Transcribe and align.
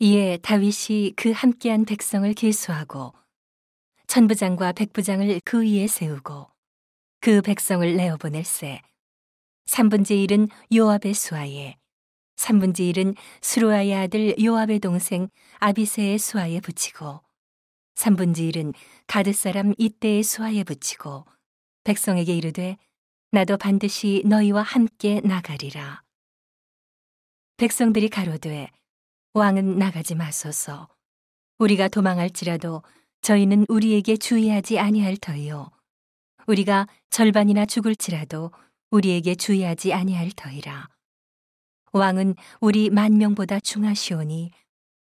이에 0.00 0.38
다윗이 0.38 1.14
그 1.16 1.32
함께한 1.32 1.84
백성을 1.84 2.32
계수하고 2.32 3.14
천부장과 4.06 4.72
백부장을 4.72 5.40
그 5.44 5.64
위에 5.64 5.88
세우고 5.88 6.46
그 7.20 7.42
백성을 7.42 7.96
내어 7.96 8.16
보낼세 8.16 8.80
3분의 9.66 10.28
1은 10.28 10.50
요압의 10.72 11.14
수하에 11.14 11.76
3분의 12.36 12.94
1은 12.94 13.16
수루아의 13.42 13.94
아들 13.94 14.36
요압의 14.40 14.78
동생 14.78 15.28
아비세의 15.58 16.18
수하에 16.18 16.60
붙이고 16.60 17.20
3분의 17.96 18.52
1은 18.52 18.74
가드 19.08 19.32
사람 19.32 19.74
이때의 19.76 20.22
수하에 20.22 20.62
붙이고 20.62 21.26
백성에게 21.82 22.36
이르되 22.36 22.76
나도 23.32 23.56
반드시 23.56 24.22
너희와 24.24 24.62
함께 24.62 25.20
나가리라. 25.22 26.02
백성들이 27.56 28.08
가로되 28.08 28.70
왕은 29.38 29.78
나가지 29.78 30.16
마소서. 30.16 30.88
우리가 31.58 31.86
도망할지라도 31.86 32.82
저희는 33.20 33.66
우리에게 33.68 34.16
주의하지 34.16 34.80
아니할 34.80 35.16
터이요. 35.16 35.70
우리가 36.48 36.88
절반이나 37.10 37.64
죽을지라도 37.64 38.50
우리에게 38.90 39.36
주의하지 39.36 39.92
아니할 39.92 40.32
터이라. 40.34 40.88
왕은 41.92 42.34
우리 42.60 42.90
만 42.90 43.16
명보다 43.18 43.60
중하시오니 43.60 44.50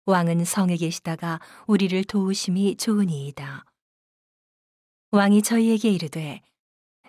왕은 0.06 0.46
성에 0.46 0.78
계시다가 0.78 1.42
우리를 1.68 2.02
도우심이 2.06 2.78
좋으니이다. 2.78 3.66
왕이 5.12 5.42
저희에게 5.42 5.90
이르되 5.90 6.42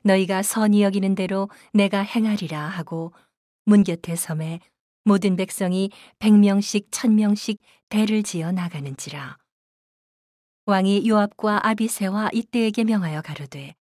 너희가 0.03 0.43
선히 0.43 0.83
여기는 0.83 1.15
대로 1.15 1.49
내가 1.73 2.01
행하리라 2.01 2.67
하고 2.67 3.13
문 3.65 3.85
곁에 3.85 4.17
섬에 4.17 4.59
모든 5.05 5.37
백성이 5.37 5.91
백명씩 6.19 6.89
천명씩 6.91 7.59
대를 7.89 8.23
지어 8.23 8.53
나가는지라. 8.53 9.37
왕이 10.67 11.09
요압과 11.09 11.67
아비세와 11.67 12.31
이때에게 12.33 12.85
명하여 12.85 13.21
가로되 13.23 13.75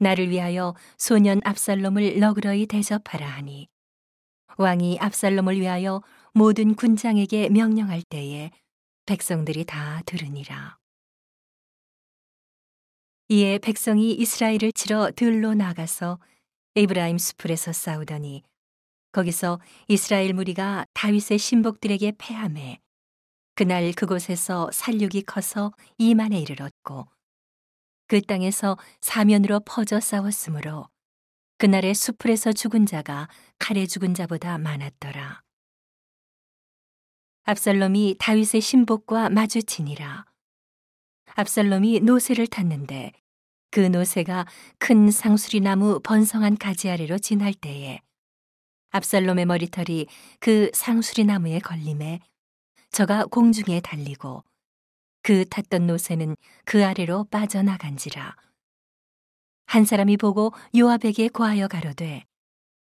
나를 0.00 0.30
위하여 0.30 0.74
소년 0.98 1.40
압살롬을 1.44 2.18
너그러이 2.18 2.66
대접하라 2.66 3.24
하니 3.26 3.68
왕이 4.58 4.98
압살롬을 5.00 5.60
위하여 5.60 6.02
모든 6.34 6.74
군장에게 6.74 7.48
명령할 7.50 8.02
때에 8.02 8.50
백성들이 9.06 9.64
다 9.64 10.02
들으니라. 10.06 10.78
이에 13.28 13.58
백성이 13.58 14.12
이스라엘을 14.12 14.72
치러 14.74 15.10
들로 15.14 15.54
나가서 15.54 16.18
에브라임 16.74 17.18
수풀에서 17.18 17.72
싸우더니 17.72 18.42
거기서 19.12 19.60
이스라엘 19.88 20.32
무리가 20.32 20.86
다윗의 20.94 21.38
신복들에게 21.38 22.14
패함해 22.18 22.80
그날 23.54 23.92
그곳에서 23.92 24.70
살육이 24.72 25.22
커서 25.22 25.72
이만에 25.98 26.38
이르렀고 26.40 27.06
그 28.08 28.20
땅에서 28.20 28.76
사면으로 29.00 29.60
퍼져 29.60 30.00
싸웠으므로 30.00 30.88
그날의 31.58 31.94
수풀에서 31.94 32.52
죽은 32.52 32.86
자가 32.86 33.28
칼에 33.58 33.86
죽은 33.86 34.14
자보다 34.14 34.58
많았더라. 34.58 35.42
압살롬이 37.44 38.16
다윗의 38.18 38.60
신복과 38.60 39.30
마주치니라. 39.30 40.26
압살롬이 41.34 42.00
노새를 42.00 42.46
탔는데 42.46 43.12
그 43.70 43.80
노새가 43.80 44.46
큰 44.78 45.10
상수리 45.10 45.60
나무 45.60 46.00
번성한 46.00 46.58
가지 46.58 46.90
아래로 46.90 47.18
지날 47.18 47.54
때에 47.54 48.00
압살롬의 48.92 49.46
머리털이 49.46 50.06
그 50.38 50.70
상수리 50.74 51.24
나무에 51.24 51.58
걸림에 51.58 52.20
저가 52.90 53.24
공중에 53.26 53.80
달리고 53.80 54.44
그 55.22 55.44
탔던 55.48 55.86
노새는 55.86 56.36
그 56.64 56.84
아래로 56.84 57.24
빠져나간지라. 57.30 58.36
한 59.66 59.84
사람이 59.84 60.18
보고 60.18 60.52
요압에게 60.76 61.28
고하여 61.28 61.68
가로되 61.68 62.24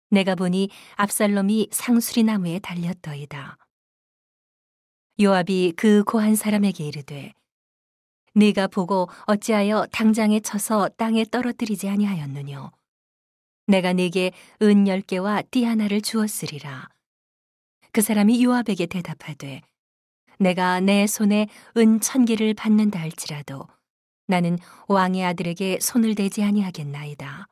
내가 0.10 0.36
보니 0.36 0.70
압살롬이 0.96 1.70
상수리 1.72 2.24
나무에 2.24 2.60
달렸더이다. 2.60 3.58
요압이 5.22 5.74
그 5.78 6.04
고한 6.04 6.36
사람에게 6.36 6.86
이르되 6.86 7.34
네가 8.34 8.68
보고 8.68 9.08
어찌하여 9.26 9.86
당장에 9.92 10.40
쳐서 10.40 10.90
땅에 10.98 11.26
떨어뜨리지 11.26 11.90
아니하였느뇨 11.90 12.72
내가 13.68 13.94
네게 13.94 14.32
은 14.62 14.88
열 14.88 15.02
개와 15.02 15.44
띠 15.44 15.64
하나를 15.64 16.02
주었으리라 16.02 16.90
그 17.92 18.02
사람이 18.02 18.44
요압에게 18.44 18.86
대답하되 18.88 19.62
내가 20.40 20.80
내 20.80 21.06
손에 21.08 21.48
은 21.78 22.00
천 22.00 22.26
개를 22.26 22.54
받는다 22.54 23.00
할지라도 23.00 23.68
나는 24.28 24.58
왕의 24.88 25.24
아들에게 25.26 25.80
손을 25.82 26.16
대지 26.16 26.42
아니하겠나이다. 26.44 27.48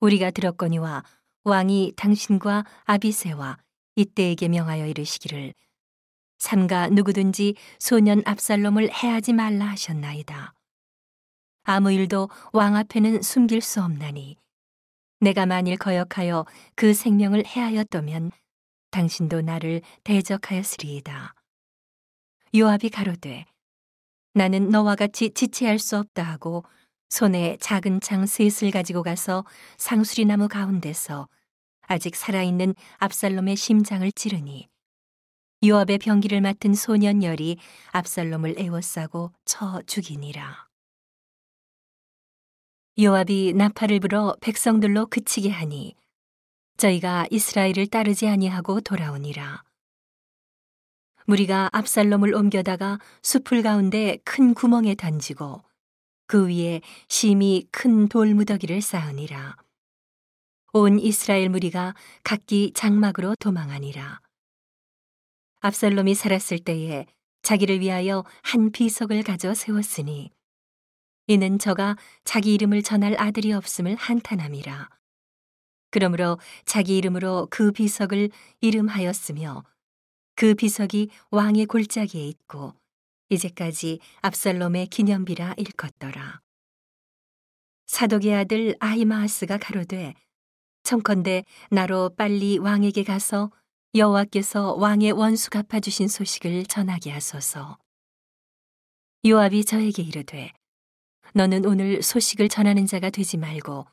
우리가 0.00 0.30
들었거니와 0.30 1.02
왕이 1.42 1.92
당신과 1.96 2.64
아비세와 2.84 3.58
이때에게 3.96 4.48
명하여 4.48 4.86
이르시기를 4.86 5.52
삼가 6.38 6.88
누구든지 6.88 7.56
소년 7.78 8.22
압살롬을 8.24 8.90
해하지 8.92 9.32
말라 9.32 9.66
하셨나이다. 9.66 10.54
아무 11.64 11.90
일도 11.92 12.28
왕 12.52 12.76
앞에는 12.76 13.22
숨길 13.22 13.60
수 13.60 13.82
없나니 13.82 14.36
내가 15.20 15.46
만일 15.46 15.76
거역하여 15.76 16.44
그 16.74 16.94
생명을 16.94 17.46
해하였다면 17.46 18.30
당신도 18.90 19.42
나를 19.42 19.80
대적하였으리이다. 20.04 21.34
요압이 22.54 22.90
가로되 22.90 23.44
나는 24.34 24.68
너와 24.68 24.94
같이 24.94 25.30
지체할 25.30 25.78
수 25.78 25.98
없다 25.98 26.22
하고 26.22 26.64
손에 27.08 27.56
작은 27.60 28.00
창 28.00 28.26
셋을 28.26 28.70
가지고 28.72 29.02
가서 29.02 29.44
상수리 29.78 30.24
나무 30.24 30.48
가운데서 30.48 31.28
아직 31.82 32.16
살아있는 32.16 32.74
압살롬의 32.98 33.56
심장을 33.56 34.10
찌르니 34.12 34.68
요압의 35.64 35.98
병기를 35.98 36.40
맡은 36.40 36.74
소년열이 36.74 37.58
압살롬을 37.92 38.56
애워싸고 38.58 39.32
쳐 39.44 39.80
죽이니라. 39.86 40.73
요압이 42.96 43.54
나팔을 43.54 43.98
불어 43.98 44.36
백성들로 44.40 45.06
그치게 45.06 45.50
하니 45.50 45.96
저희가 46.76 47.26
이스라엘을 47.28 47.88
따르지 47.88 48.28
아니하고 48.28 48.80
돌아오니라. 48.82 49.64
무리가 51.26 51.70
압살롬을 51.72 52.34
옮겨다가 52.34 53.00
숲을 53.22 53.62
가운데 53.62 54.18
큰 54.24 54.54
구멍에 54.54 54.94
던지고 54.94 55.64
그 56.26 56.46
위에 56.48 56.82
심히 57.08 57.66
큰 57.72 58.08
돌무더기를 58.08 58.80
쌓으니라. 58.80 59.56
온 60.72 61.00
이스라엘 61.00 61.48
무리가 61.48 61.94
각기 62.22 62.72
장막으로 62.74 63.34
도망하니라. 63.40 64.20
압살롬이 65.62 66.14
살았을 66.14 66.60
때에 66.60 67.06
자기를 67.42 67.80
위하여 67.80 68.24
한 68.42 68.70
비석을 68.70 69.24
가져 69.24 69.54
세웠으니 69.54 70.33
이는 71.26 71.58
저가 71.58 71.96
자기 72.24 72.52
이름을 72.54 72.82
전할 72.82 73.16
아들이 73.18 73.52
없음을 73.52 73.94
한탄함이라. 73.96 74.90
그러므로 75.90 76.38
자기 76.66 76.98
이름으로 76.98 77.48
그 77.50 77.72
비석을 77.72 78.30
이름하였으며 78.60 79.64
그 80.36 80.54
비석이 80.54 81.08
왕의 81.30 81.66
골짜기에 81.66 82.26
있고 82.28 82.74
이제까지 83.30 84.00
압살롬의 84.20 84.88
기념비라 84.88 85.54
일컫더라. 85.56 86.40
사독의 87.86 88.34
아들 88.34 88.74
아히마하스가 88.80 89.58
가로되 89.58 90.14
청컨대 90.82 91.44
나로 91.70 92.10
빨리 92.16 92.58
왕에게 92.58 93.04
가서 93.04 93.50
여호와께서 93.94 94.74
왕의 94.74 95.12
원수 95.12 95.48
갚아주신 95.50 96.08
소식을 96.08 96.66
전하게 96.66 97.12
하소서. 97.12 97.78
요압이 99.24 99.64
저에게 99.64 100.02
이르되 100.02 100.52
너는 101.32 101.64
오늘 101.64 102.02
소식을 102.02 102.48
전하는 102.48 102.86
자가 102.86 103.10
되지 103.10 103.36
말고 103.36 103.86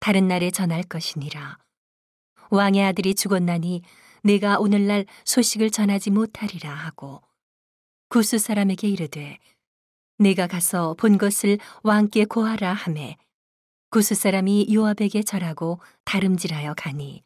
다른 0.00 0.28
날에 0.28 0.50
전할 0.50 0.82
것이니라. 0.82 1.58
왕의 2.50 2.84
아들이 2.84 3.14
죽었나니 3.14 3.82
내가 4.22 4.58
오늘날 4.58 5.06
소식을 5.24 5.70
전하지 5.70 6.10
못하리라 6.10 6.72
하고 6.72 7.22
구스 8.08 8.38
사람에게 8.38 8.88
이르되 8.88 9.38
내가 10.18 10.46
가서 10.46 10.94
본 10.94 11.18
것을 11.18 11.58
왕께 11.82 12.24
고하라 12.24 12.72
하매 12.72 13.16
구스 13.90 14.14
사람이 14.14 14.68
요압에게 14.72 15.22
절하고 15.22 15.80
다름질하여 16.04 16.74
가니 16.74 17.22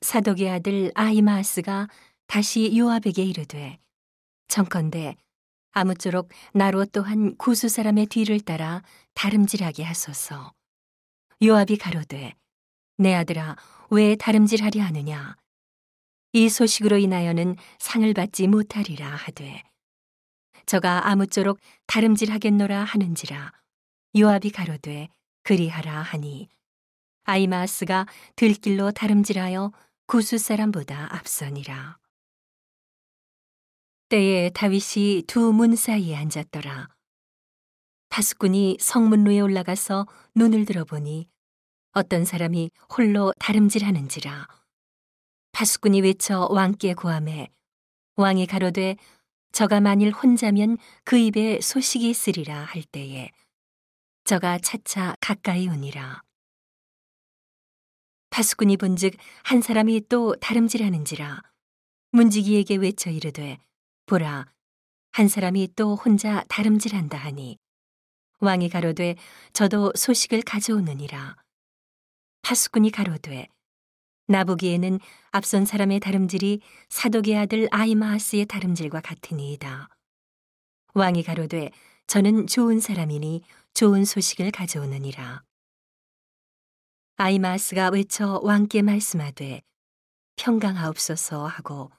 사독의 0.00 0.50
아들 0.50 0.90
아이마스가 0.94 1.88
다시 2.26 2.76
요압에게 2.76 3.22
이르되 3.22 3.78
청컨대 4.48 5.16
아무쪼록 5.74 6.30
나로 6.52 6.86
또한 6.86 7.36
구수 7.36 7.68
사람의 7.68 8.06
뒤를 8.06 8.40
따라 8.40 8.82
다름질하게 9.14 9.82
하소서. 9.82 10.52
요압이 11.42 11.76
가로되 11.76 12.34
내 12.96 13.14
아들아 13.14 13.56
왜 13.90 14.14
다름질하려 14.14 14.82
하느냐 14.82 15.36
이 16.32 16.48
소식으로 16.48 16.96
인하여는 16.96 17.56
상을 17.78 18.12
받지 18.14 18.46
못하리라 18.46 19.08
하되 19.08 19.62
저가 20.66 21.08
아무쪼록 21.08 21.58
다름질하겠노라 21.86 22.84
하는지라 22.84 23.52
요압이 24.16 24.50
가로되 24.50 25.08
그리하라 25.42 26.02
하니 26.02 26.48
아이마스가 27.24 28.06
들길로 28.36 28.92
다름질하여 28.92 29.72
구수 30.06 30.38
사람보다 30.38 31.14
앞서니라. 31.14 31.98
때에 34.08 34.50
다윗이 34.50 35.22
두 35.26 35.52
문 35.52 35.76
사이에 35.76 36.14
앉았더라. 36.16 36.88
파수꾼이 38.10 38.76
성문로에 38.80 39.40
올라가서 39.40 40.06
눈을 40.34 40.66
들어보니 40.66 41.26
어떤 41.92 42.24
사람이 42.24 42.70
홀로 42.96 43.32
다름질하는지라. 43.38 44.46
파수꾼이 45.52 46.02
외쳐 46.02 46.46
왕께 46.50 46.94
고함해 46.94 47.48
왕이 48.16 48.46
가로되 48.46 48.96
저가 49.52 49.80
만일 49.80 50.10
혼자면 50.10 50.76
그 51.04 51.16
입에 51.16 51.60
소식이 51.60 52.08
있으리라 52.10 52.64
할 52.64 52.82
때에 52.82 53.30
저가 54.24 54.58
차차 54.58 55.14
가까이 55.20 55.68
오니라. 55.68 56.22
파수꾼이 58.30 58.76
본즉 58.76 59.14
한 59.44 59.60
사람이 59.60 60.08
또 60.08 60.34
다름질하는지라 60.36 61.40
문지기에게 62.10 62.76
외쳐 62.76 63.10
이르되 63.10 63.58
보라 64.06 64.46
한 65.12 65.28
사람이 65.28 65.70
또 65.76 65.96
혼자 65.96 66.44
다름질한다 66.48 67.16
하니 67.16 67.58
왕이 68.40 68.68
가로되 68.68 69.16
저도 69.54 69.92
소식을 69.94 70.42
가져오느니라. 70.42 71.36
파수꾼이 72.42 72.90
가로되 72.90 73.48
나 74.26 74.44
보기에는 74.44 75.00
앞선 75.30 75.64
사람의 75.64 76.00
다름질이 76.00 76.60
사독의 76.90 77.38
아들 77.38 77.68
아이마하스의 77.70 78.44
다름질과 78.46 79.00
같으니이다. 79.00 79.88
왕이 80.92 81.22
가로되 81.22 81.70
저는 82.06 82.46
좋은 82.46 82.80
사람이니 82.80 83.42
좋은 83.72 84.04
소식을 84.04 84.50
가져오느니라. 84.50 85.42
아이마스가 87.16 87.88
외쳐 87.88 88.40
왕께 88.42 88.82
말씀하되 88.82 89.62
평강하옵소서 90.36 91.46
하고 91.46 91.90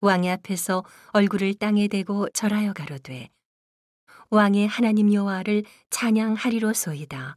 왕의 0.00 0.30
앞에서 0.32 0.84
얼굴을 1.12 1.54
땅에 1.54 1.88
대고 1.88 2.28
절하여 2.30 2.72
가로되 2.72 3.28
왕의 4.30 4.68
하나님 4.68 5.12
여호와를 5.12 5.64
찬양하리로소이다. 5.90 7.36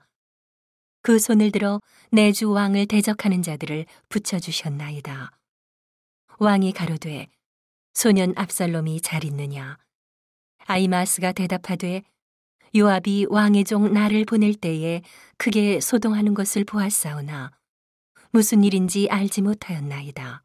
그 1.02 1.20
손을 1.20 1.52
들어 1.52 1.82
내 2.12 2.32
주 2.32 2.52
왕을 2.52 2.86
대적하는 2.88 3.42
자들을 3.42 3.86
붙여 4.08 4.40
주셨나이다. 4.40 5.32
왕이 6.40 6.72
가로되 6.72 7.28
소년 7.94 8.34
압살롬이 8.38 9.02
잘 9.02 9.26
있느냐 9.26 9.78
아이마스가 10.66 11.34
대답하되 11.34 12.04
요압이 12.76 13.28
왕의 13.30 13.66
종 13.66 13.92
나를 13.92 14.26
보낼 14.26 14.56
때에 14.56 15.02
크게 15.38 15.80
소동하는 15.80 16.34
것을 16.34 16.64
보았사오나 16.64 17.52
무슨 18.32 18.64
일인지 18.64 19.10
알지 19.12 19.42
못하였나이다. 19.42 20.42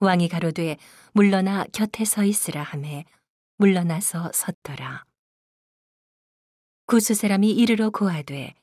왕이 0.00 0.28
가로되 0.28 0.76
물러나 1.12 1.64
곁에 1.72 2.04
서 2.04 2.24
있으라 2.24 2.62
하매 2.62 3.04
물러나서 3.56 4.30
섰더라. 4.32 5.04
구수 6.86 7.14
사람이 7.14 7.50
이르러 7.50 7.90
고하되 7.90 8.54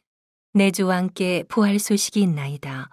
내 0.54 0.72
주 0.72 0.86
왕께 0.88 1.44
부활 1.50 1.80
소식이 1.80 2.22
있나이다. 2.22 2.90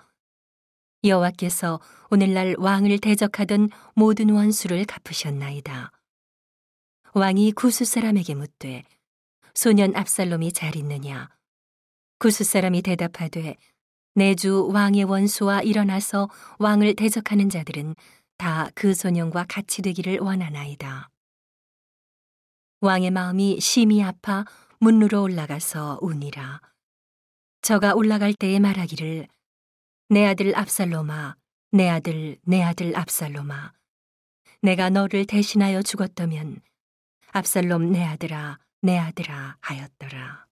여호와께서 1.04 1.80
오늘날 2.10 2.56
왕을 2.58 2.98
대적하던 2.98 3.70
모든 3.94 4.30
원수를 4.30 4.84
갚으셨나이다. 4.84 5.92
왕이 7.14 7.52
구수 7.52 7.84
사람에게 7.84 8.34
묻되 8.34 8.82
소년 9.54 9.94
압살롬이 9.94 10.52
잘 10.52 10.74
있느냐? 10.76 11.28
구수 12.18 12.42
사람이 12.42 12.82
대답하되 12.82 13.56
내 14.14 14.34
주 14.34 14.68
왕의 14.72 15.04
원수와 15.04 15.62
일어나서 15.62 16.28
왕을 16.58 16.96
대적하는 16.96 17.48
자들은 17.48 17.94
다 18.42 18.72
그 18.74 18.92
소년과 18.92 19.46
같이 19.48 19.82
되기를 19.82 20.18
원하나이다. 20.18 21.10
왕의 22.80 23.12
마음이 23.12 23.60
심히 23.60 24.02
아파 24.02 24.44
문으로 24.80 25.22
올라가서 25.22 26.00
우니라. 26.02 26.60
저가 27.60 27.94
올라갈 27.94 28.34
때에 28.34 28.58
말하기를 28.58 29.28
내 30.08 30.26
아들 30.26 30.58
압살롬아, 30.58 31.36
내 31.70 31.88
아들, 31.88 32.36
내 32.42 32.64
아들 32.64 32.96
압살롬아. 32.96 33.74
내가 34.62 34.90
너를 34.90 35.24
대신하여 35.24 35.82
죽었다면 35.82 36.62
압살롬 37.28 37.92
내 37.92 38.02
아들아, 38.02 38.58
내 38.80 38.98
아들아 38.98 39.58
하였더라. 39.60 40.46